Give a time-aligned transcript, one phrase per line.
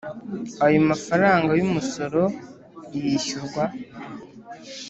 [0.65, 2.23] Ayo mafaranga y umusoro
[3.03, 3.63] yishyurwa